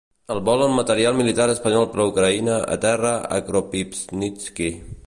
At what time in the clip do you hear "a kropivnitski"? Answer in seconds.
3.37-4.73